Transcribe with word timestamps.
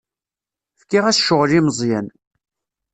Fkiɣ-as 0.79 1.19
ccɣel 1.23 1.51
i 1.59 1.61
Meẓyan. 1.65 2.07